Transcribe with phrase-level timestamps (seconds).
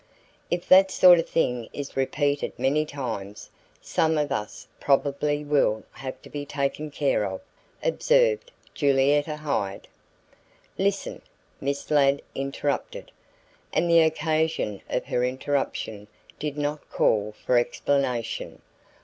[0.49, 3.51] "If that sort of thing is repeated many times,
[3.83, 7.39] some of us probably will have to be taken care of,"
[7.83, 9.87] observed Julietta Hyde.
[10.79, 11.21] "Listen!"
[11.59, 13.11] Miss Ladd interrupted,
[13.71, 16.07] and the occasion of her interruption
[16.39, 18.59] did not call for explanation.